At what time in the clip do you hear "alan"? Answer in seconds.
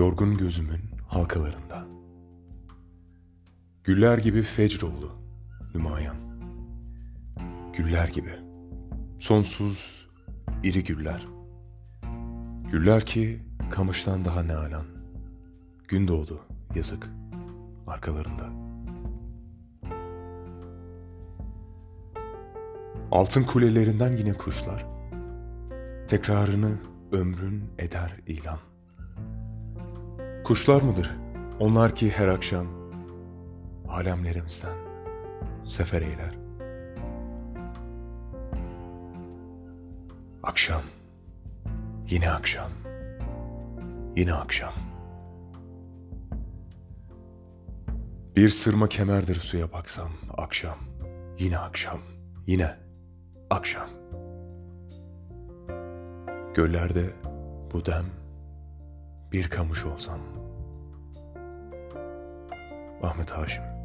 14.54-14.86